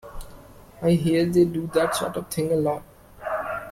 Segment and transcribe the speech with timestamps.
[0.81, 2.81] I hear they do that sort of thing a lot.